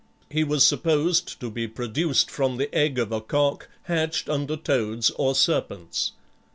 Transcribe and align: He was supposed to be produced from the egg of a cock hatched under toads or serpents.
He 0.31 0.43
was 0.43 0.65
supposed 0.65 1.39
to 1.41 1.51
be 1.51 1.67
produced 1.67 2.31
from 2.31 2.57
the 2.57 2.73
egg 2.73 2.97
of 2.97 3.11
a 3.11 3.21
cock 3.21 3.69
hatched 3.83 4.29
under 4.29 4.57
toads 4.57 5.11
or 5.11 5.35
serpents. 5.35 6.13